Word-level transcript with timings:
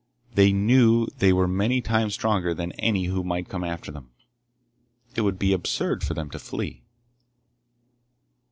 They 0.33 0.51
knew 0.51 1.05
they 1.19 1.31
were 1.31 1.47
many 1.47 1.79
times 1.79 2.15
stronger 2.15 2.55
than 2.55 2.71
any 2.71 3.05
who 3.05 3.23
might 3.23 3.49
come 3.49 3.63
after 3.63 3.91
them. 3.91 4.09
It 5.15 5.21
would 5.21 5.37
be 5.37 5.53
absurd 5.53 6.03
for 6.03 6.15
them 6.15 6.31
to 6.31 6.39
flee.... 6.39 6.81